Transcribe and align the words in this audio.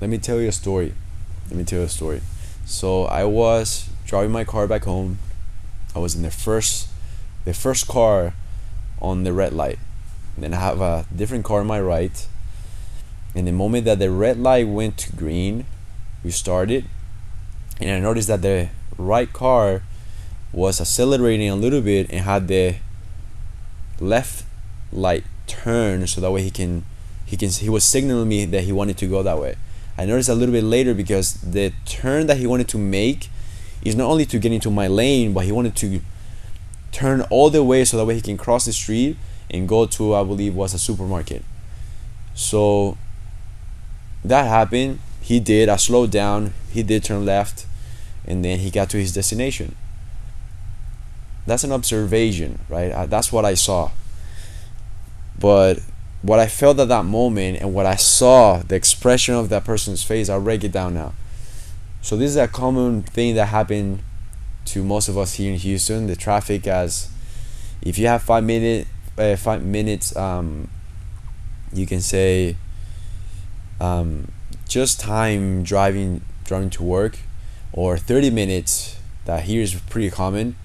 let 0.00 0.08
me 0.08 0.18
tell 0.18 0.40
you 0.40 0.48
a 0.48 0.52
story. 0.52 0.94
Let 1.48 1.56
me 1.56 1.64
tell 1.64 1.80
you 1.80 1.84
a 1.84 1.88
story. 1.88 2.22
So 2.64 3.04
I 3.04 3.24
was 3.24 3.88
driving 4.06 4.32
my 4.32 4.44
car 4.44 4.66
back 4.66 4.84
home. 4.84 5.18
I 5.94 5.98
was 5.98 6.14
in 6.14 6.22
the 6.22 6.30
first, 6.30 6.88
the 7.44 7.52
first 7.52 7.86
car 7.86 8.34
on 9.00 9.24
the 9.24 9.32
red 9.32 9.52
light. 9.52 9.78
And 10.34 10.44
then 10.44 10.54
I 10.54 10.60
have 10.60 10.80
a 10.80 11.06
different 11.14 11.44
car 11.44 11.60
on 11.60 11.66
my 11.66 11.80
right. 11.80 12.26
And 13.34 13.46
the 13.46 13.52
moment 13.52 13.84
that 13.84 13.98
the 13.98 14.10
red 14.10 14.38
light 14.38 14.68
went 14.68 14.96
to 14.98 15.14
green, 15.14 15.66
we 16.24 16.30
started. 16.30 16.86
And 17.80 17.90
I 17.90 17.98
noticed 18.00 18.28
that 18.28 18.42
the 18.42 18.68
right 18.96 19.32
car 19.32 19.82
was 20.52 20.80
accelerating 20.80 21.48
a 21.48 21.56
little 21.56 21.80
bit 21.80 22.10
and 22.10 22.20
had 22.20 22.48
the 22.48 22.76
left 24.00 24.44
light 24.92 25.24
turn 25.46 26.06
so 26.06 26.20
that 26.20 26.30
way 26.30 26.42
he 26.42 26.50
can 26.50 26.84
he 27.26 27.36
can 27.36 27.50
he 27.50 27.68
was 27.68 27.84
signaling 27.84 28.28
me 28.28 28.44
that 28.46 28.64
he 28.64 28.72
wanted 28.72 28.96
to 28.98 29.06
go 29.06 29.22
that 29.22 29.38
way. 29.38 29.56
I 30.00 30.06
noticed 30.06 30.30
a 30.30 30.34
little 30.34 30.54
bit 30.54 30.64
later 30.64 30.94
because 30.94 31.34
the 31.34 31.74
turn 31.84 32.26
that 32.28 32.38
he 32.38 32.46
wanted 32.46 32.68
to 32.68 32.78
make 32.78 33.28
is 33.82 33.94
not 33.94 34.08
only 34.08 34.24
to 34.24 34.38
get 34.38 34.50
into 34.50 34.70
my 34.70 34.86
lane, 34.86 35.34
but 35.34 35.44
he 35.44 35.52
wanted 35.52 35.76
to 35.76 36.00
turn 36.90 37.20
all 37.28 37.50
the 37.50 37.62
way 37.62 37.84
so 37.84 37.98
that 37.98 38.06
way 38.06 38.14
he 38.14 38.22
can 38.22 38.38
cross 38.38 38.64
the 38.64 38.72
street 38.72 39.18
and 39.50 39.68
go 39.68 39.84
to 39.84 40.14
I 40.14 40.24
believe 40.24 40.54
was 40.54 40.72
a 40.72 40.78
supermarket. 40.78 41.44
So 42.34 42.96
that 44.24 44.46
happened. 44.46 45.00
He 45.20 45.38
did. 45.38 45.68
I 45.68 45.76
slowed 45.76 46.10
down. 46.10 46.54
He 46.72 46.82
did 46.82 47.04
turn 47.04 47.26
left, 47.26 47.66
and 48.24 48.42
then 48.42 48.60
he 48.60 48.70
got 48.70 48.88
to 48.90 48.96
his 48.96 49.12
destination. 49.12 49.76
That's 51.46 51.62
an 51.62 51.72
observation, 51.72 52.60
right? 52.70 53.06
That's 53.10 53.30
what 53.30 53.44
I 53.44 53.52
saw. 53.52 53.90
But 55.38 55.80
what 56.22 56.38
I 56.38 56.46
felt 56.46 56.78
at 56.78 56.88
that 56.88 57.04
moment 57.04 57.60
and 57.60 57.72
what 57.72 57.86
I 57.86 57.96
saw, 57.96 58.58
the 58.58 58.74
expression 58.74 59.34
of 59.34 59.48
that 59.48 59.64
person's 59.64 60.02
face, 60.02 60.28
I'll 60.28 60.40
break 60.40 60.64
it 60.64 60.72
down 60.72 60.94
now. 60.94 61.14
So 62.02 62.16
this 62.16 62.30
is 62.30 62.36
a 62.36 62.48
common 62.48 63.02
thing 63.02 63.34
that 63.36 63.46
happened 63.46 64.02
to 64.66 64.84
most 64.84 65.08
of 65.08 65.16
us 65.16 65.34
here 65.34 65.52
in 65.52 65.58
Houston. 65.58 66.06
The 66.06 66.16
traffic, 66.16 66.66
as 66.66 67.10
if 67.82 67.98
you 67.98 68.06
have 68.06 68.22
five 68.22 68.44
minute, 68.44 68.86
uh, 69.16 69.36
five 69.36 69.64
minutes, 69.64 70.14
um, 70.16 70.68
you 71.72 71.86
can 71.86 72.00
say, 72.00 72.56
um, 73.80 74.30
just 74.68 75.00
time 75.00 75.62
driving 75.62 76.22
driving 76.44 76.70
to 76.70 76.82
work, 76.82 77.18
or 77.72 77.96
thirty 77.96 78.30
minutes. 78.30 78.96
That 79.26 79.44
here 79.44 79.62
is 79.62 79.74
pretty 79.74 80.10
common. 80.10 80.56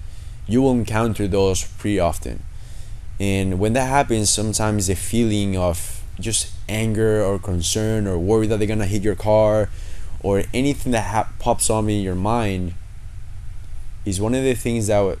You 0.46 0.62
will 0.62 0.72
encounter 0.72 1.28
those 1.28 1.64
pretty 1.64 2.00
often 2.00 2.42
and 3.18 3.58
when 3.58 3.72
that 3.72 3.88
happens, 3.88 4.30
sometimes 4.30 4.88
the 4.88 4.94
feeling 4.94 5.56
of 5.56 6.02
just 6.20 6.52
anger 6.68 7.22
or 7.22 7.38
concern 7.38 8.06
or 8.06 8.18
worry 8.18 8.46
that 8.46 8.58
they're 8.58 8.68
gonna 8.68 8.86
hit 8.86 9.02
your 9.02 9.14
car 9.14 9.68
or 10.20 10.42
anything 10.52 10.92
that 10.92 11.04
ha- 11.06 11.28
pops 11.38 11.70
on 11.70 11.88
in 11.88 12.02
your 12.02 12.14
mind 12.14 12.74
is 14.04 14.20
one 14.20 14.34
of 14.34 14.42
the 14.42 14.54
things 14.54 14.86
that 14.86 15.18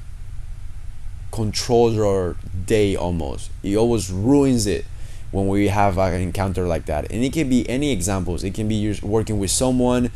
controls 1.32 1.98
our 1.98 2.36
day 2.66 2.96
almost. 2.96 3.50
It 3.62 3.76
always 3.76 4.10
ruins 4.10 4.66
it 4.66 4.84
when 5.30 5.48
we 5.48 5.68
have 5.68 5.98
an 5.98 6.20
encounter 6.20 6.66
like 6.66 6.86
that. 6.86 7.10
And 7.10 7.22
it 7.24 7.32
can 7.32 7.48
be 7.48 7.68
any 7.68 7.92
examples. 7.92 8.44
It 8.44 8.54
can 8.54 8.68
be 8.68 8.74
you're 8.74 8.94
working 9.02 9.38
with 9.38 9.50
someone 9.50 10.10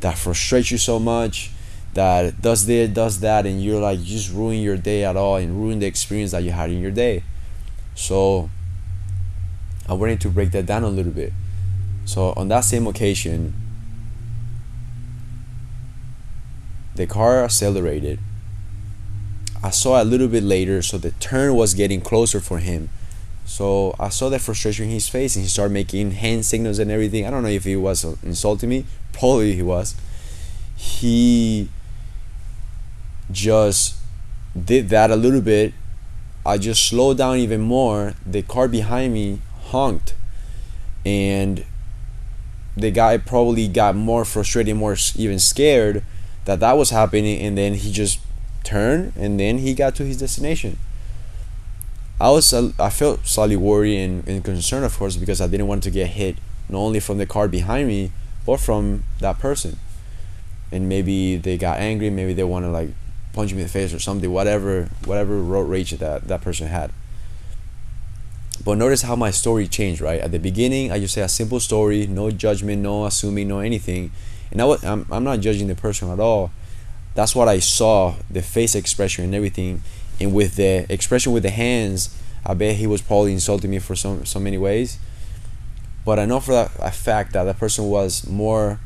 that 0.00 0.18
frustrates 0.18 0.70
you 0.70 0.78
so 0.78 0.98
much 0.98 1.50
that 1.96 2.40
does 2.42 2.66
this, 2.66 2.90
does 2.90 3.20
that, 3.20 3.46
and 3.46 3.62
you're 3.62 3.80
like 3.80 4.02
just 4.02 4.30
ruin 4.32 4.60
your 4.60 4.76
day 4.76 5.04
at 5.04 5.16
all 5.16 5.36
and 5.36 5.60
ruin 5.60 5.78
the 5.78 5.86
experience 5.86 6.30
that 6.32 6.42
you 6.42 6.50
had 6.50 6.70
in 6.70 6.80
your 6.80 6.90
day. 6.90 7.24
So 7.94 8.50
I 9.88 9.94
wanted 9.94 10.20
to 10.20 10.28
break 10.28 10.52
that 10.52 10.66
down 10.66 10.84
a 10.84 10.88
little 10.88 11.12
bit. 11.12 11.32
So 12.04 12.34
on 12.36 12.48
that 12.48 12.60
same 12.60 12.86
occasion, 12.86 13.54
the 16.94 17.06
car 17.06 17.42
accelerated. 17.44 18.18
I 19.62 19.70
saw 19.70 20.00
a 20.00 20.04
little 20.04 20.28
bit 20.28 20.42
later, 20.42 20.82
so 20.82 20.98
the 20.98 21.12
turn 21.12 21.54
was 21.54 21.74
getting 21.74 22.00
closer 22.00 22.40
for 22.40 22.58
him. 22.58 22.90
So 23.46 23.94
I 23.98 24.10
saw 24.10 24.28
the 24.28 24.38
frustration 24.38 24.84
in 24.86 24.90
his 24.90 25.08
face, 25.08 25.34
and 25.34 25.44
he 25.44 25.48
started 25.48 25.72
making 25.72 26.10
hand 26.12 26.44
signals 26.44 26.78
and 26.78 26.90
everything. 26.90 27.26
I 27.26 27.30
don't 27.30 27.42
know 27.42 27.48
if 27.48 27.64
he 27.64 27.74
was 27.74 28.04
insulting 28.22 28.68
me. 28.68 28.84
Probably 29.12 29.54
he 29.54 29.62
was. 29.62 29.94
He 30.76 31.70
just 33.30 33.96
did 34.64 34.88
that 34.90 35.10
a 35.10 35.16
little 35.16 35.40
bit, 35.40 35.74
I 36.44 36.58
just 36.58 36.86
slowed 36.86 37.18
down 37.18 37.38
even 37.38 37.60
more. 37.60 38.14
The 38.24 38.42
car 38.42 38.68
behind 38.68 39.12
me 39.14 39.40
honked, 39.66 40.14
and 41.04 41.64
the 42.76 42.90
guy 42.90 43.18
probably 43.18 43.68
got 43.68 43.96
more 43.96 44.24
frustrated, 44.24 44.76
more 44.76 44.96
even 45.16 45.38
scared 45.38 46.02
that 46.44 46.60
that 46.60 46.76
was 46.76 46.90
happening, 46.90 47.40
and 47.40 47.58
then 47.58 47.74
he 47.74 47.90
just 47.90 48.20
turned, 48.62 49.12
and 49.16 49.40
then 49.40 49.58
he 49.58 49.74
got 49.74 49.94
to 49.96 50.04
his 50.04 50.18
destination. 50.18 50.78
I 52.20 52.30
was 52.30 52.54
I 52.54 52.90
felt 52.90 53.26
slightly 53.26 53.56
worried 53.56 53.98
and, 53.98 54.28
and 54.28 54.44
concerned, 54.44 54.84
of 54.84 54.96
course, 54.96 55.16
because 55.16 55.40
I 55.40 55.48
didn't 55.48 55.66
want 55.66 55.82
to 55.82 55.90
get 55.90 56.08
hit 56.08 56.36
not 56.68 56.78
only 56.78 57.00
from 57.00 57.18
the 57.18 57.26
car 57.26 57.48
behind 57.48 57.88
me, 57.88 58.10
but 58.46 58.58
from 58.58 59.04
that 59.20 59.38
person. 59.38 59.78
And 60.72 60.88
maybe 60.88 61.36
they 61.36 61.58
got 61.58 61.78
angry, 61.78 62.10
maybe 62.10 62.32
they 62.32 62.44
want 62.44 62.64
to 62.64 62.70
like 62.70 62.90
punch 63.36 63.52
me 63.52 63.58
in 63.58 63.66
the 63.66 63.72
face 63.72 63.92
or 63.92 64.00
something, 64.00 64.32
whatever 64.32 64.88
whatever 65.04 65.38
road 65.38 65.68
rage 65.68 65.92
that 65.92 66.26
that 66.26 66.40
person 66.40 66.66
had. 66.66 66.90
But 68.64 68.78
notice 68.78 69.02
how 69.02 69.14
my 69.14 69.30
story 69.30 69.68
changed, 69.68 70.00
right? 70.00 70.20
At 70.20 70.32
the 70.32 70.38
beginning, 70.38 70.90
I 70.90 70.98
just 70.98 71.14
say 71.14 71.20
a 71.20 71.28
simple 71.28 71.60
story, 71.60 72.06
no 72.06 72.30
judgment, 72.30 72.82
no 72.82 73.04
assuming, 73.04 73.46
no 73.46 73.60
anything. 73.60 74.10
And 74.50 74.60
I, 74.60 74.76
I'm, 74.82 75.06
I'm 75.12 75.22
not 75.22 75.40
judging 75.40 75.68
the 75.68 75.76
person 75.76 76.10
at 76.10 76.18
all. 76.18 76.50
That's 77.14 77.36
what 77.36 77.46
I 77.46 77.60
saw, 77.60 78.14
the 78.30 78.42
face 78.42 78.74
expression 78.74 79.24
and 79.24 79.34
everything. 79.34 79.82
And 80.18 80.34
with 80.34 80.56
the 80.56 80.86
expression 80.92 81.32
with 81.32 81.42
the 81.42 81.50
hands, 81.50 82.20
I 82.44 82.54
bet 82.54 82.76
he 82.76 82.86
was 82.86 83.02
probably 83.02 83.32
insulting 83.32 83.70
me 83.70 83.78
for 83.78 83.94
so, 83.94 84.24
so 84.24 84.40
many 84.40 84.58
ways. 84.58 84.98
But 86.04 86.18
I 86.18 86.24
know 86.24 86.40
for 86.40 86.52
that 86.52 86.72
a 86.80 86.90
fact 86.90 87.34
that 87.34 87.44
that 87.44 87.58
person 87.58 87.84
was 87.84 88.26
more 88.26 88.80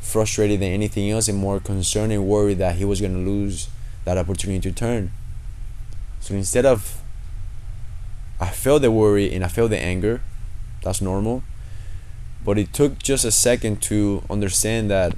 frustrated 0.00 0.60
than 0.60 0.70
anything 0.70 1.10
else 1.10 1.28
and 1.28 1.38
more 1.38 1.58
concerned 1.58 2.12
and 2.12 2.26
worried 2.26 2.58
that 2.58 2.76
he 2.76 2.84
was 2.84 3.00
going 3.00 3.14
to 3.14 3.30
lose 3.30 3.68
that 4.04 4.18
opportunity 4.18 4.60
to 4.60 4.72
turn. 4.72 5.10
So 6.20 6.34
instead 6.34 6.66
of 6.66 7.02
I 8.40 8.50
felt 8.50 8.82
the 8.82 8.90
worry 8.90 9.32
and 9.32 9.44
I 9.44 9.48
felt 9.48 9.70
the 9.70 9.78
anger, 9.78 10.20
that's 10.82 11.00
normal. 11.00 11.42
But 12.44 12.58
it 12.58 12.72
took 12.72 12.98
just 12.98 13.24
a 13.24 13.30
second 13.30 13.80
to 13.82 14.22
understand 14.28 14.90
that 14.90 15.16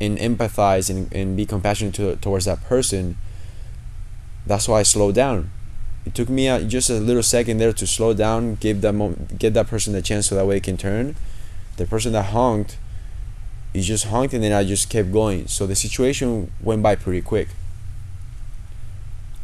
and 0.00 0.18
empathize 0.18 0.90
and, 0.90 1.12
and 1.12 1.36
be 1.36 1.46
compassionate 1.46 1.94
to, 1.94 2.16
towards 2.16 2.44
that 2.44 2.62
person. 2.64 3.16
That's 4.46 4.68
why 4.68 4.80
I 4.80 4.82
slowed 4.82 5.14
down. 5.14 5.50
It 6.04 6.14
took 6.14 6.28
me 6.28 6.48
a, 6.48 6.62
just 6.62 6.90
a 6.90 6.94
little 6.94 7.22
second 7.22 7.58
there 7.58 7.72
to 7.72 7.86
slow 7.86 8.12
down, 8.12 8.56
give 8.56 8.82
that 8.82 8.92
mo- 8.92 9.16
give 9.38 9.54
that 9.54 9.68
person 9.68 9.94
the 9.94 10.02
chance 10.02 10.26
so 10.26 10.34
that 10.34 10.46
way 10.46 10.58
it 10.58 10.62
can 10.62 10.76
turn. 10.76 11.16
The 11.76 11.86
person 11.86 12.12
that 12.12 12.26
honked 12.26 12.76
he 13.74 13.82
just 13.82 14.06
honked 14.06 14.32
and 14.32 14.42
then 14.42 14.52
I 14.52 14.64
just 14.64 14.88
kept 14.88 15.12
going. 15.12 15.48
So 15.48 15.66
the 15.66 15.74
situation 15.74 16.52
went 16.60 16.82
by 16.82 16.94
pretty 16.94 17.20
quick. 17.20 17.48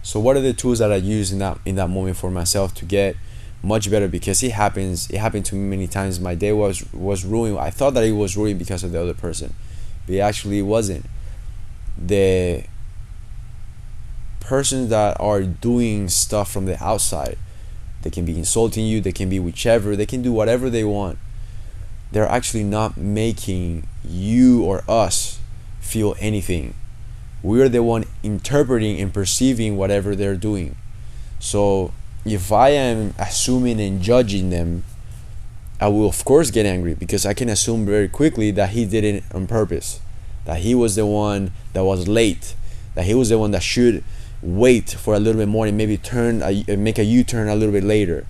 So 0.03 0.21
what 0.21 0.37
are 0.37 0.41
the 0.41 0.53
tools 0.53 0.79
that 0.79 0.93
I 0.93 0.97
use 0.97 1.33
in 1.33 1.41
that 1.41 1.59
in 1.67 1.75
that 1.75 1.89
moment 1.89 2.17
for 2.17 2.31
myself 2.31 2.73
to 2.77 2.85
get 2.85 3.17
much 3.63 3.91
better 3.91 4.09
because 4.09 4.43
it 4.43 4.53
happens 4.53 5.11
it 5.11 5.19
happened 5.19 5.45
to 5.47 5.57
me 5.57 5.69
many 5.69 5.89
times. 5.89 6.21
My 6.21 6.37
day 6.37 6.53
was 6.53 6.91
was 6.93 7.25
ruined. 7.25 7.59
I 7.59 7.71
thought 7.71 7.95
that 7.95 8.05
it 8.05 8.13
was 8.13 8.37
ruined 8.37 8.61
because 8.61 8.85
of 8.85 8.93
the 8.93 9.03
other 9.03 9.15
person. 9.15 9.53
But 10.07 10.15
it 10.15 10.21
actually 10.21 10.63
wasn't. 10.63 11.07
The 11.99 12.65
persons 14.39 14.91
that 14.91 15.21
are 15.21 15.43
doing 15.43 16.09
stuff 16.09 16.51
from 16.51 16.67
the 16.67 16.83
outside, 16.83 17.37
they 18.03 18.11
can 18.11 18.25
be 18.25 18.39
insulting 18.39 18.87
you, 18.87 19.01
they 19.01 19.13
can 19.13 19.29
be 19.29 19.41
whichever, 19.41 19.97
they 19.97 20.07
can 20.07 20.23
do 20.23 20.33
whatever 20.33 20.71
they 20.71 20.85
want 20.85 21.19
they're 22.13 22.29
actually 22.29 22.65
not 22.65 22.97
making 22.97 23.87
you 24.05 24.65
or 24.65 24.83
us 24.89 25.41
feel 25.81 26.15
anything. 26.19 26.75
We're 27.43 27.69
the 27.69 27.83
one 27.83 28.05
interpreting 28.23 29.01
and 29.01 29.13
perceiving 29.13 29.77
whatever 29.77 30.15
they're 30.15 30.37
doing. 30.37 30.77
So 31.39 31.93
if 32.25 32.53
I 32.53 32.71
am 32.71 33.15
assuming 33.19 33.81
and 33.81 34.03
judging 34.03 34.51
them, 34.51 34.85
I 35.81 35.89
will 35.89 36.09
of 36.09 36.25
course 36.25 36.51
get 36.51 36.67
angry 36.67 36.95
because 36.95 37.25
I 37.25 37.33
can 37.33 37.49
assume 37.49 37.87
very 37.87 38.09
quickly 38.09 38.51
that 38.51 38.71
he 38.71 38.85
did 38.85 39.05
it 39.05 39.25
on 39.33 39.47
purpose, 39.47 40.01
that 40.45 40.59
he 40.59 40.75
was 40.75 40.97
the 40.97 41.07
one 41.07 41.53
that 41.73 41.85
was 41.85 42.07
late, 42.07 42.55
that 42.95 43.07
he 43.07 43.15
was 43.15 43.31
the 43.31 43.39
one 43.39 43.53
that 43.53 43.63
should 43.63 44.05
wait 44.43 44.91
for 44.91 45.15
a 45.15 45.19
little 45.19 45.41
bit 45.41 45.49
more 45.49 45.67
and 45.67 45.77
maybe 45.77 45.97
turn 45.97 46.43
a, 46.43 46.77
make 46.77 46.99
a 46.99 47.05
U-turn 47.05 47.49
a 47.49 47.55
little 47.55 47.73
bit 47.73 47.85
later. 47.85 48.27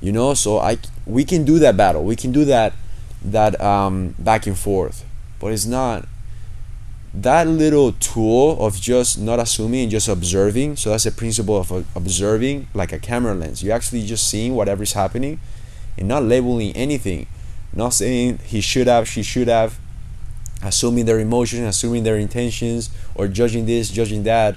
You 0.00 0.12
know, 0.12 0.34
so 0.34 0.58
I 0.58 0.76
we 1.06 1.24
can 1.24 1.46
do 1.46 1.58
that 1.60 1.78
battle. 1.78 2.04
We 2.04 2.16
can 2.16 2.30
do 2.32 2.44
that 2.44 2.74
that 3.24 3.60
um, 3.60 4.14
back 4.18 4.46
and 4.46 4.58
forth. 4.58 5.04
But 5.40 5.52
it's 5.52 5.66
not 5.66 6.06
that 7.12 7.46
little 7.46 7.92
tool 7.92 8.58
of 8.64 8.80
just 8.80 9.18
not 9.20 9.38
assuming 9.38 9.82
and 9.82 9.90
just 9.90 10.08
observing. 10.08 10.76
So 10.76 10.90
that's 10.90 11.04
the 11.04 11.12
principle 11.12 11.56
of 11.56 11.70
observing 11.96 12.68
like 12.74 12.92
a 12.92 12.98
camera 12.98 13.34
lens. 13.34 13.62
You're 13.62 13.74
actually 13.74 14.04
just 14.04 14.28
seeing 14.28 14.54
whatever 14.54 14.82
is 14.82 14.92
happening 14.92 15.38
and 15.96 16.08
not 16.08 16.24
labeling 16.24 16.74
anything. 16.74 17.26
Not 17.72 17.94
saying 17.94 18.38
he 18.44 18.60
should 18.60 18.86
have, 18.86 19.08
she 19.08 19.22
should 19.22 19.48
have, 19.48 19.78
assuming 20.62 21.04
their 21.04 21.18
emotions, 21.18 21.62
assuming 21.62 22.04
their 22.04 22.16
intentions, 22.16 22.90
or 23.14 23.28
judging 23.28 23.66
this, 23.66 23.90
judging 23.90 24.22
that. 24.24 24.56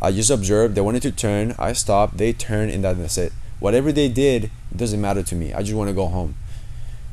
I 0.00 0.12
just 0.12 0.30
observed 0.30 0.74
they 0.74 0.80
wanted 0.80 1.02
to 1.02 1.12
turn. 1.12 1.54
I 1.58 1.74
stopped. 1.74 2.18
They 2.18 2.32
turned, 2.32 2.72
and 2.72 2.84
that's 2.84 3.18
it. 3.18 3.32
Whatever 3.60 3.92
they 3.92 4.08
did, 4.08 4.50
doesn't 4.74 5.00
matter 5.00 5.22
to 5.22 5.34
me. 5.36 5.52
I 5.52 5.60
just 5.60 5.74
want 5.74 5.88
to 5.88 5.94
go 5.94 6.08
home. 6.08 6.34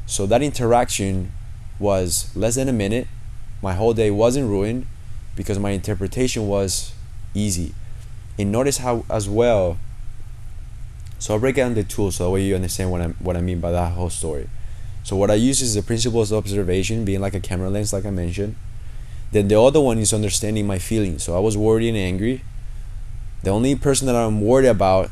So 0.10 0.26
that 0.26 0.42
interaction 0.42 1.32
was 1.78 2.36
less 2.36 2.56
than 2.56 2.68
a 2.68 2.74
minute. 2.74 3.08
My 3.62 3.76
whole 3.76 3.94
day 3.94 4.10
wasn't 4.10 4.50
ruined 4.50 4.88
because 5.36 5.60
my 5.60 5.70
interpretation 5.70 6.48
was 6.48 6.94
easy. 7.36 7.76
And 8.40 8.52
notice 8.52 8.80
how, 8.80 9.06
as 9.08 9.30
well, 9.30 9.78
so 11.20 11.36
I'll 11.36 11.40
break 11.40 11.58
down 11.58 11.76
the 11.76 11.84
tools 11.84 12.16
so 12.16 12.24
that 12.24 12.32
way 12.32 12.42
you 12.42 12.56
understand 12.56 12.90
what 12.90 13.02
I 13.02 13.08
what 13.20 13.38
I 13.38 13.42
mean 13.42 13.60
by 13.60 13.70
that 13.70 13.92
whole 13.92 14.10
story. 14.10 14.50
So 15.04 15.16
what 15.16 15.30
I 15.30 15.36
use 15.36 15.62
is 15.62 15.76
the 15.76 15.84
principles 15.84 16.32
of 16.32 16.40
observation, 16.40 17.06
being 17.06 17.22
like 17.22 17.36
a 17.36 17.40
camera 17.40 17.70
lens, 17.70 17.94
like 17.94 18.06
I 18.06 18.10
mentioned. 18.10 18.56
Then 19.32 19.48
the 19.48 19.62
other 19.62 19.80
one 19.80 20.00
is 20.00 20.12
understanding 20.12 20.66
my 20.66 20.80
feelings. 20.80 21.24
So 21.24 21.36
I 21.36 21.40
was 21.40 21.56
worried 21.56 21.88
and 21.88 21.98
angry. 21.98 22.42
The 23.44 23.52
only 23.52 23.76
person 23.76 24.08
that 24.08 24.16
I'm 24.16 24.42
worried 24.42 24.68
about 24.68 25.12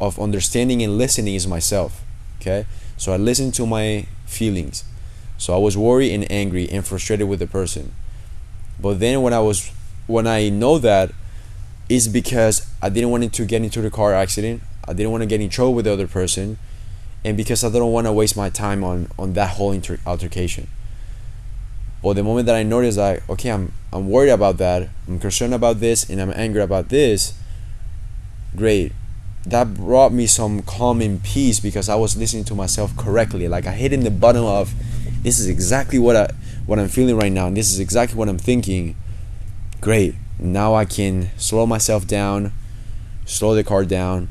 of 0.00 0.18
understanding 0.18 0.82
and 0.82 0.98
listening 0.98 1.36
is 1.36 1.46
myself. 1.46 2.02
Okay? 2.42 2.66
So 2.96 3.12
I 3.12 3.16
listened 3.16 3.54
to 3.54 3.66
my 3.66 4.06
feelings. 4.26 4.84
So 5.38 5.54
I 5.54 5.58
was 5.58 5.76
worried 5.76 6.12
and 6.12 6.30
angry 6.30 6.68
and 6.68 6.84
frustrated 6.86 7.28
with 7.28 7.38
the 7.38 7.46
person. 7.46 7.94
But 8.80 9.00
then 9.00 9.22
when 9.22 9.32
I 9.32 9.40
was 9.40 9.70
when 10.06 10.26
I 10.26 10.48
know 10.48 10.78
that 10.78 11.12
it's 11.88 12.08
because 12.08 12.66
I 12.82 12.88
didn't 12.88 13.10
want 13.10 13.32
to 13.32 13.44
get 13.44 13.62
into 13.62 13.80
the 13.80 13.90
car 13.90 14.12
accident. 14.12 14.62
I 14.86 14.92
didn't 14.92 15.12
want 15.12 15.22
to 15.22 15.26
get 15.26 15.40
in 15.40 15.48
trouble 15.48 15.74
with 15.74 15.84
the 15.84 15.92
other 15.92 16.08
person 16.08 16.58
and 17.24 17.36
because 17.36 17.62
I 17.62 17.70
don't 17.70 17.92
want 17.92 18.06
to 18.06 18.12
waste 18.12 18.36
my 18.36 18.50
time 18.50 18.82
on 18.82 19.08
on 19.18 19.34
that 19.34 19.50
whole 19.50 19.72
inter- 19.72 20.00
altercation. 20.06 20.66
But 22.02 22.14
the 22.14 22.24
moment 22.24 22.46
that 22.46 22.56
I 22.56 22.64
notice 22.64 22.96
like, 22.96 23.28
okay, 23.30 23.50
I'm 23.50 23.72
I'm 23.92 24.08
worried 24.08 24.30
about 24.30 24.58
that, 24.58 24.88
I'm 25.06 25.20
concerned 25.20 25.54
about 25.54 25.78
this, 25.80 26.08
and 26.08 26.20
I'm 26.20 26.32
angry 26.34 26.62
about 26.62 26.88
this, 26.88 27.34
great. 28.56 28.92
That 29.44 29.74
brought 29.74 30.12
me 30.12 30.26
some 30.26 30.62
calm 30.62 31.00
and 31.00 31.22
peace 31.22 31.58
because 31.58 31.88
I 31.88 31.96
was 31.96 32.16
listening 32.16 32.44
to 32.44 32.54
myself 32.54 32.96
correctly. 32.96 33.48
Like 33.48 33.66
I 33.66 33.72
hit 33.72 33.92
in 33.92 34.04
the 34.04 34.10
bottom 34.10 34.44
of, 34.44 34.72
this 35.22 35.38
is 35.38 35.48
exactly 35.48 35.98
what 35.98 36.16
I 36.16 36.30
what 36.64 36.78
I'm 36.78 36.88
feeling 36.88 37.16
right 37.16 37.32
now, 37.32 37.48
and 37.48 37.56
this 37.56 37.72
is 37.72 37.80
exactly 37.80 38.16
what 38.16 38.28
I'm 38.28 38.38
thinking. 38.38 38.96
Great. 39.80 40.14
Now 40.38 40.74
I 40.74 40.84
can 40.84 41.30
slow 41.36 41.66
myself 41.66 42.06
down, 42.06 42.52
slow 43.24 43.54
the 43.54 43.64
car 43.64 43.84
down. 43.84 44.28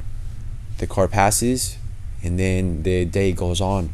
The 0.78 0.88
car 0.88 1.08
passes, 1.08 1.78
and 2.24 2.40
then 2.40 2.84
the 2.84 3.06
day 3.06 3.34
goes 3.34 3.62
on 3.62 3.94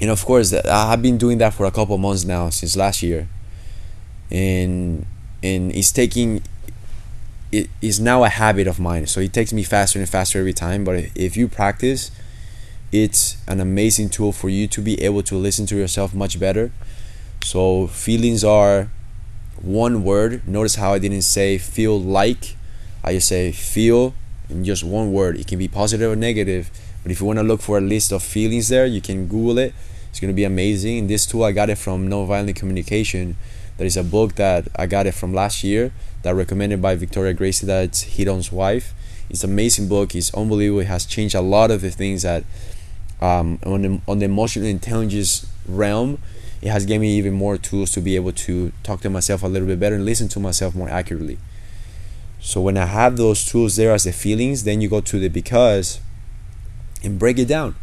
and 0.00 0.10
of 0.10 0.24
course 0.24 0.52
i've 0.52 1.02
been 1.02 1.18
doing 1.18 1.38
that 1.38 1.54
for 1.54 1.66
a 1.66 1.70
couple 1.70 1.96
months 1.98 2.24
now 2.24 2.50
since 2.50 2.76
last 2.76 3.02
year 3.02 3.28
and 4.30 5.06
and 5.42 5.74
it's 5.74 5.92
taking 5.92 6.42
it 7.58 7.70
is 7.80 8.00
now 8.00 8.24
a 8.24 8.28
habit 8.28 8.66
of 8.66 8.78
mine 8.78 9.06
so 9.06 9.20
it 9.20 9.32
takes 9.32 9.52
me 9.52 9.62
faster 9.62 9.98
and 9.98 10.08
faster 10.08 10.38
every 10.38 10.52
time 10.52 10.84
but 10.84 10.94
if 11.14 11.36
you 11.36 11.46
practice 11.48 12.10
it's 12.92 13.36
an 13.48 13.60
amazing 13.60 14.08
tool 14.08 14.32
for 14.32 14.48
you 14.48 14.66
to 14.66 14.80
be 14.80 15.00
able 15.02 15.22
to 15.22 15.36
listen 15.36 15.66
to 15.66 15.76
yourself 15.76 16.14
much 16.14 16.38
better 16.38 16.70
so 17.42 17.86
feelings 17.86 18.42
are 18.44 18.88
one 19.60 20.04
word 20.04 20.46
notice 20.46 20.76
how 20.76 20.92
i 20.92 20.98
didn't 20.98 21.22
say 21.22 21.58
feel 21.58 22.00
like 22.00 22.56
i 23.02 23.12
just 23.12 23.28
say 23.28 23.52
feel 23.52 24.14
in 24.48 24.64
just 24.64 24.84
one 24.84 25.12
word. 25.12 25.38
It 25.38 25.46
can 25.46 25.58
be 25.58 25.68
positive 25.68 26.12
or 26.12 26.16
negative, 26.16 26.70
but 27.02 27.12
if 27.12 27.20
you 27.20 27.26
want 27.26 27.38
to 27.38 27.42
look 27.42 27.60
for 27.60 27.78
a 27.78 27.80
list 27.80 28.12
of 28.12 28.22
feelings 28.22 28.68
there, 28.68 28.86
you 28.86 29.00
can 29.00 29.26
Google 29.26 29.58
it. 29.58 29.74
It's 30.10 30.20
going 30.20 30.32
to 30.32 30.34
be 30.34 30.44
amazing. 30.44 31.06
This 31.06 31.26
tool, 31.26 31.44
I 31.44 31.52
got 31.52 31.70
it 31.70 31.76
from 31.76 32.08
Nonviolent 32.08 32.56
Communication. 32.56 33.36
There 33.76 33.86
is 33.86 33.96
a 33.96 34.04
book 34.04 34.36
that 34.36 34.68
I 34.76 34.86
got 34.86 35.06
it 35.06 35.12
from 35.12 35.34
last 35.34 35.64
year 35.64 35.92
that 36.22 36.34
recommended 36.34 36.80
by 36.80 36.94
Victoria 36.94 37.34
Gracie. 37.34 37.66
That's 37.66 38.16
Hidon's 38.16 38.52
wife. 38.52 38.94
It's 39.28 39.42
an 39.42 39.50
amazing 39.50 39.88
book. 39.88 40.14
It's 40.14 40.32
unbelievable. 40.34 40.80
It 40.80 40.86
has 40.86 41.06
changed 41.06 41.34
a 41.34 41.40
lot 41.40 41.70
of 41.70 41.80
the 41.80 41.90
things 41.90 42.22
that 42.22 42.44
um, 43.20 43.58
on 43.64 43.82
the, 43.82 44.00
on 44.06 44.18
the 44.18 44.26
emotional 44.26 44.66
intelligence 44.66 45.46
realm. 45.66 46.18
It 46.62 46.68
has 46.68 46.86
given 46.86 47.02
me 47.02 47.16
even 47.18 47.34
more 47.34 47.58
tools 47.58 47.90
to 47.92 48.00
be 48.00 48.16
able 48.16 48.32
to 48.32 48.72
talk 48.82 49.02
to 49.02 49.10
myself 49.10 49.42
a 49.42 49.48
little 49.48 49.68
bit 49.68 49.78
better 49.78 49.96
and 49.96 50.04
listen 50.04 50.28
to 50.28 50.40
myself 50.40 50.74
more 50.74 50.88
accurately. 50.88 51.38
So 52.40 52.60
when 52.60 52.78
I 52.78 52.86
have 52.86 53.16
those 53.16 53.44
tools 53.44 53.76
there 53.76 53.92
as 53.92 54.04
the 54.04 54.12
feelings, 54.12 54.64
then 54.64 54.80
you 54.80 54.88
go 54.88 55.00
to 55.00 55.18
the 55.18 55.28
because 55.28 56.00
and 57.02 57.18
break 57.18 57.38
it 57.38 57.48
down. 57.48 57.74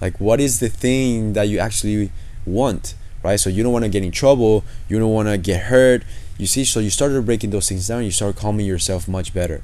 Like 0.00 0.20
what 0.20 0.40
is 0.40 0.60
the 0.60 0.68
thing 0.68 1.34
that 1.34 1.48
you 1.48 1.58
actually 1.58 2.10
want, 2.44 2.94
right? 3.24 3.40
So 3.40 3.50
you 3.50 3.62
don't 3.64 3.72
want 3.72 3.84
to 3.84 3.90
get 3.90 4.04
in 4.04 4.12
trouble, 4.12 4.62
you 4.88 4.98
don't 5.00 5.12
want 5.12 5.28
to 5.28 5.38
get 5.38 5.62
hurt. 5.64 6.04
You 6.38 6.46
see, 6.46 6.64
so 6.64 6.78
you 6.78 6.90
started 6.90 7.24
breaking 7.24 7.50
those 7.50 7.68
things 7.68 7.88
down, 7.88 8.04
you 8.04 8.10
start 8.10 8.36
calming 8.36 8.66
yourself 8.66 9.08
much 9.08 9.32
better. 9.32 9.62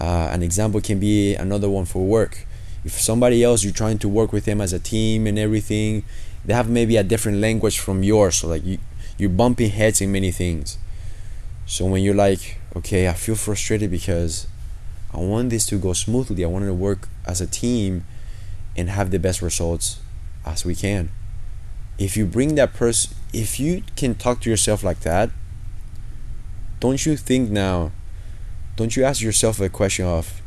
Uh, 0.00 0.28
an 0.32 0.42
example 0.42 0.80
can 0.80 0.98
be 0.98 1.34
another 1.36 1.70
one 1.70 1.84
for 1.84 2.04
work. 2.04 2.44
If 2.84 3.00
somebody 3.00 3.44
else 3.44 3.62
you're 3.62 3.72
trying 3.72 3.98
to 3.98 4.08
work 4.08 4.32
with 4.32 4.44
them 4.44 4.60
as 4.60 4.72
a 4.72 4.80
team 4.80 5.28
and 5.28 5.38
everything, 5.38 6.02
they 6.44 6.54
have 6.54 6.68
maybe 6.68 6.96
a 6.96 7.04
different 7.04 7.38
language 7.38 7.78
from 7.78 8.02
yours. 8.02 8.36
So 8.36 8.48
like 8.48 8.64
you, 8.64 8.78
you're 9.16 9.30
bumping 9.30 9.70
heads 9.70 10.00
in 10.00 10.10
many 10.10 10.32
things. 10.32 10.76
So 11.66 11.86
when 11.86 12.02
you're 12.02 12.16
like, 12.16 12.58
okay, 12.74 13.08
I 13.08 13.12
feel 13.12 13.36
frustrated 13.36 13.90
because 13.92 14.48
I 15.14 15.18
want 15.18 15.50
this 15.50 15.66
to 15.66 15.76
go 15.76 15.92
smoothly. 15.92 16.44
I 16.44 16.48
want 16.48 16.64
to 16.64 16.74
work 16.74 17.08
as 17.24 17.40
a 17.40 17.46
team 17.46 18.04
and 18.76 18.90
have 18.90 19.12
the 19.12 19.20
best 19.20 19.40
results 19.40 20.00
as 20.44 20.64
we 20.64 20.74
can. 20.74 21.10
If 22.02 22.16
you 22.16 22.26
bring 22.26 22.56
that 22.56 22.74
person, 22.74 23.16
if 23.32 23.60
you 23.60 23.84
can 23.96 24.14
talk 24.14 24.40
to 24.42 24.50
yourself 24.50 24.82
like 24.82 25.00
that, 25.00 25.30
don't 26.80 27.06
you 27.06 27.16
think 27.16 27.50
now, 27.50 27.92
don't 28.76 28.96
you 28.96 29.04
ask 29.04 29.22
yourself 29.22 29.60
a 29.60 29.68
question 29.68 30.04
of, 30.04 30.42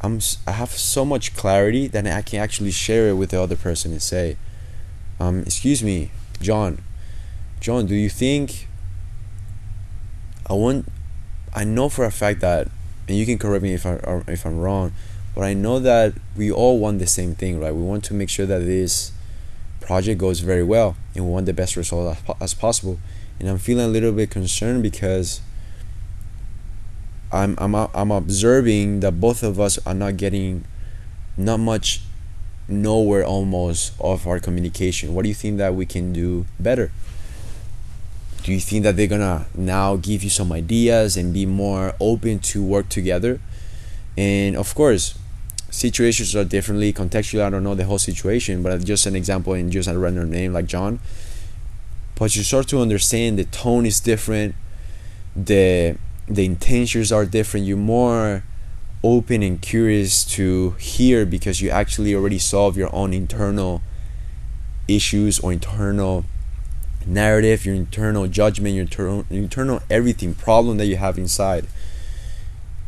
I'm, 0.00 0.20
I 0.46 0.52
have 0.52 0.70
so 0.70 1.04
much 1.04 1.36
clarity 1.36 1.88
that 1.88 2.06
I 2.06 2.22
can 2.22 2.40
actually 2.40 2.70
share 2.70 3.08
it 3.08 3.14
with 3.14 3.30
the 3.30 3.40
other 3.40 3.56
person 3.56 3.92
and 3.92 4.02
say, 4.02 4.36
um, 5.20 5.42
excuse 5.42 5.82
me, 5.82 6.10
John, 6.40 6.82
John, 7.60 7.86
do 7.86 7.94
you 7.94 8.08
think 8.08 8.66
I 10.48 10.54
want 10.54 10.88
I 11.54 11.64
know 11.64 11.88
for 11.88 12.04
a 12.04 12.10
fact 12.10 12.40
that, 12.40 12.68
and 13.06 13.16
you 13.16 13.26
can 13.26 13.38
correct 13.38 13.62
me 13.62 13.74
if 13.74 13.84
I 13.86 14.22
if 14.26 14.44
I'm 14.46 14.58
wrong, 14.58 14.92
but 15.34 15.44
I 15.44 15.54
know 15.54 15.78
that 15.78 16.14
we 16.36 16.50
all 16.50 16.78
want 16.78 16.98
the 16.98 17.06
same 17.06 17.34
thing, 17.34 17.60
right? 17.60 17.74
We 17.74 17.82
want 17.82 18.04
to 18.04 18.14
make 18.14 18.28
sure 18.28 18.46
that 18.46 18.60
this 18.60 19.12
project 19.82 20.18
goes 20.18 20.40
very 20.40 20.62
well, 20.62 20.96
and 21.14 21.24
we 21.24 21.30
want 21.30 21.46
the 21.46 21.52
best 21.52 21.76
result 21.76 22.16
as, 22.16 22.36
as 22.40 22.54
possible. 22.54 22.98
And 23.38 23.48
I'm 23.48 23.58
feeling 23.58 23.84
a 23.84 23.88
little 23.88 24.12
bit 24.12 24.30
concerned 24.30 24.82
because 24.82 25.40
I'm 27.32 27.56
I'm 27.58 27.74
I'm 27.74 28.10
observing 28.10 29.00
that 29.00 29.20
both 29.20 29.42
of 29.42 29.58
us 29.58 29.78
are 29.86 29.94
not 29.94 30.16
getting 30.16 30.64
not 31.36 31.58
much 31.60 32.02
nowhere 32.68 33.24
almost 33.24 33.92
of 34.00 34.26
our 34.26 34.38
communication. 34.38 35.14
What 35.14 35.22
do 35.22 35.28
you 35.28 35.34
think 35.34 35.58
that 35.58 35.74
we 35.74 35.86
can 35.86 36.12
do 36.12 36.46
better? 36.60 36.92
do 38.42 38.52
you 38.52 38.60
think 38.60 38.82
that 38.82 38.96
they're 38.96 39.06
gonna 39.06 39.46
now 39.54 39.96
give 39.96 40.24
you 40.24 40.30
some 40.30 40.52
ideas 40.52 41.16
and 41.16 41.32
be 41.32 41.46
more 41.46 41.94
open 42.00 42.38
to 42.40 42.62
work 42.62 42.88
together 42.88 43.40
and 44.16 44.56
of 44.56 44.74
course 44.74 45.16
situations 45.72 46.36
are 46.36 46.44
differently. 46.44 46.92
Contextually 46.92 47.42
i 47.42 47.50
don't 47.50 47.64
know 47.64 47.74
the 47.74 47.84
whole 47.84 47.98
situation 47.98 48.62
but 48.62 48.84
just 48.84 49.06
an 49.06 49.16
example 49.16 49.54
and 49.54 49.72
just 49.72 49.88
a 49.88 49.98
random 49.98 50.30
name 50.30 50.52
like 50.52 50.66
john. 50.66 51.00
But 52.14 52.36
you 52.36 52.44
start 52.44 52.68
to 52.68 52.80
understand 52.80 53.38
the 53.38 53.44
tone 53.44 53.86
is 53.86 53.98
different. 53.98 54.54
The 55.34 55.96
the 56.28 56.44
intentions 56.44 57.10
are 57.10 57.24
different. 57.24 57.66
You're 57.66 57.78
more 57.78 58.44
open 59.02 59.42
and 59.42 59.60
curious 59.60 60.24
to 60.36 60.70
hear 60.78 61.26
because 61.26 61.60
you 61.60 61.70
actually 61.70 62.14
already 62.14 62.38
solve 62.38 62.76
your 62.76 62.94
own 62.94 63.12
internal 63.12 63.82
issues 64.86 65.40
or 65.40 65.52
internal 65.52 66.24
narrative, 67.04 67.66
your 67.66 67.74
internal 67.74 68.28
judgment, 68.28 68.74
your 68.76 69.24
internal 69.30 69.82
everything, 69.90 70.34
problem 70.34 70.76
that 70.76 70.86
you 70.86 70.96
have 70.96 71.18
inside. 71.18 71.66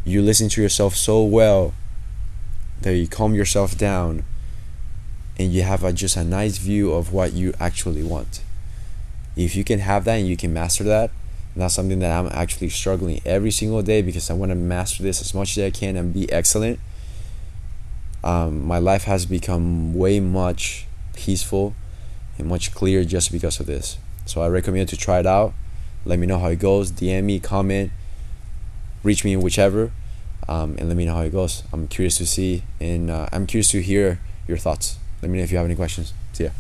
You 0.05 0.23
listen 0.23 0.49
to 0.51 0.63
yourself 0.63 0.95
so 0.95 1.25
well 1.25 1.73
that 2.85 2.95
you 2.95 3.09
calm 3.09 3.35
yourself 3.35 3.77
down 3.77 4.25
and 5.39 5.53
you 5.53 5.63
have 5.63 5.83
a, 5.83 5.93
just 5.93 6.17
a 6.17 6.25
nice 6.25 6.59
view 6.59 6.93
of 6.93 7.13
what 7.13 7.33
you 7.33 7.53
actually 7.59 8.03
want. 8.03 8.43
If 9.37 9.57
you 9.57 9.65
can 9.65 9.81
have 9.81 10.05
that 10.05 10.17
and 10.17 10.29
you 10.29 10.37
can 10.37 10.53
master 10.53 10.85
that, 10.85 11.11
that's 11.57 11.75
something 11.75 12.01
that 12.01 12.19
I'm 12.19 12.31
actually 12.33 12.69
struggling 12.69 13.21
every 13.25 13.51
single 13.51 13.83
day 13.83 14.03
because 14.03 14.31
I 14.31 14.35
want 14.35 14.51
to 14.51 14.57
master 14.57 15.03
this 15.03 15.21
as 15.21 15.35
much 15.35 15.57
as 15.57 15.65
I 15.65 15.71
can 15.71 15.97
and 15.97 16.13
be 16.13 16.31
excellent. 16.33 16.79
Um, 18.23 18.67
my 18.67 18.79
life 18.79 19.05
has 19.05 19.27
become 19.27 19.95
way 19.95 20.21
much 20.21 20.87
peaceful 21.15 21.75
and 22.39 22.49
much 22.49 22.75
clearer 22.75 23.05
just 23.05 23.31
because 23.33 23.61
of 23.61 23.67
this. 23.67 23.99
So 24.27 24.43
I 24.43 24.49
recommend 24.49 24.89
to 24.91 24.97
try 24.97 25.21
it 25.21 25.27
out. 25.27 25.53
Let 26.05 26.19
me 26.19 26.27
know 26.27 26.39
how 26.39 26.49
it 26.49 26.59
goes. 26.59 26.91
DM 26.93 27.25
me, 27.25 27.41
comment, 27.41 27.93
reach 29.03 29.25
me 29.25 29.33
in 29.33 29.41
whichever, 29.41 29.93
um, 30.49 30.77
and 30.79 30.89
let 30.89 30.97
me 30.97 31.05
know 31.07 31.15
how 31.15 31.23
it 31.23 31.33
goes. 31.33 31.63
I'm 31.73 31.89
curious 31.89 32.19
to 32.19 32.27
see, 32.27 32.63
and 32.81 33.11
uh, 33.11 33.29
I'm 33.33 33.47
curious 33.47 33.71
to 33.73 33.83
hear 33.83 34.21
your 34.47 34.59
thoughts. 34.59 34.99
Let 35.23 35.31
me 35.31 35.39
know 35.39 35.45
if 35.45 35.51
you 35.51 35.59
have 35.59 35.67
any 35.67 35.77
questions. 35.77 36.13
See 36.33 36.45
ya. 36.45 36.51